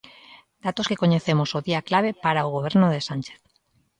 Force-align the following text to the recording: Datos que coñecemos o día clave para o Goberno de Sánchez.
Datos 0.65 0.87
que 0.89 0.99
coñecemos 1.03 1.49
o 1.57 1.63
día 1.67 1.81
clave 1.89 2.11
para 2.23 2.47
o 2.47 2.53
Goberno 2.57 2.87
de 2.93 3.05
Sánchez. 3.07 3.39